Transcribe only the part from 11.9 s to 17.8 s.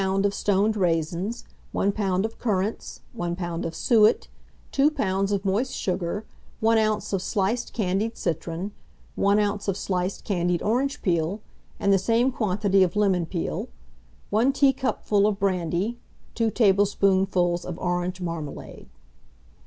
the same quantity of lemon peel, 1 teacupful of brandy, 2 tablespoonfuls of